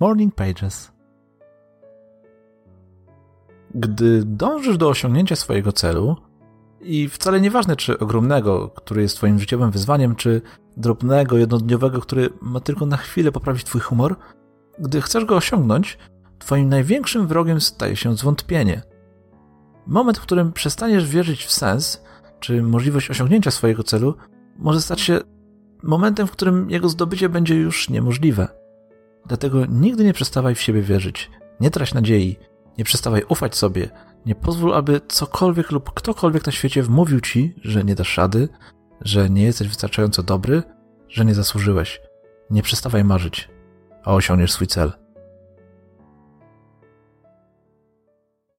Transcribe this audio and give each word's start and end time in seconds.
Morning 0.00 0.34
Pages. 0.34 0.92
Gdy 3.74 4.22
dążysz 4.24 4.78
do 4.78 4.88
osiągnięcia 4.88 5.36
swojego 5.36 5.72
celu, 5.72 6.16
i 6.80 7.08
wcale 7.08 7.40
nieważne, 7.40 7.76
czy 7.76 7.98
ogromnego, 7.98 8.68
który 8.68 9.02
jest 9.02 9.16
Twoim 9.16 9.38
życiowym 9.38 9.70
wyzwaniem, 9.70 10.14
czy 10.14 10.42
drobnego, 10.76 11.38
jednodniowego, 11.38 12.00
który 12.00 12.30
ma 12.40 12.60
tylko 12.60 12.86
na 12.86 12.96
chwilę 12.96 13.32
poprawić 13.32 13.64
Twój 13.64 13.80
humor, 13.80 14.16
gdy 14.78 15.00
chcesz 15.00 15.24
go 15.24 15.36
osiągnąć, 15.36 15.98
Twoim 16.38 16.68
największym 16.68 17.26
wrogiem 17.26 17.60
staje 17.60 17.96
się 17.96 18.16
zwątpienie. 18.16 18.82
Moment, 19.86 20.18
w 20.18 20.22
którym 20.22 20.52
przestaniesz 20.52 21.08
wierzyć 21.08 21.44
w 21.44 21.52
sens, 21.52 22.02
czy 22.40 22.62
możliwość 22.62 23.10
osiągnięcia 23.10 23.50
swojego 23.50 23.82
celu, 23.82 24.14
może 24.58 24.80
stać 24.80 25.00
się 25.00 25.20
momentem, 25.82 26.26
w 26.26 26.30
którym 26.30 26.70
jego 26.70 26.88
zdobycie 26.88 27.28
będzie 27.28 27.54
już 27.54 27.90
niemożliwe. 27.90 28.57
Dlatego 29.28 29.66
nigdy 29.66 30.04
nie 30.04 30.12
przestawaj 30.12 30.54
w 30.54 30.60
siebie 30.60 30.82
wierzyć, 30.82 31.30
nie 31.60 31.70
trać 31.70 31.94
nadziei, 31.94 32.36
nie 32.78 32.84
przestawaj 32.84 33.22
ufać 33.28 33.56
sobie, 33.56 33.88
nie 34.26 34.34
pozwól, 34.34 34.74
aby 34.74 35.00
cokolwiek 35.08 35.70
lub 35.70 35.90
ktokolwiek 35.90 36.46
na 36.46 36.52
świecie 36.52 36.82
wmówił 36.82 37.20
ci, 37.20 37.54
że 37.62 37.84
nie 37.84 37.94
dasz 37.94 38.16
rady, 38.16 38.48
że 39.00 39.30
nie 39.30 39.42
jesteś 39.42 39.68
wystarczająco 39.68 40.22
dobry, 40.22 40.62
że 41.08 41.24
nie 41.24 41.34
zasłużyłeś. 41.34 42.00
Nie 42.50 42.62
przestawaj 42.62 43.04
marzyć, 43.04 43.48
a 44.04 44.14
osiągniesz 44.14 44.52
swój 44.52 44.66
cel. 44.66 44.92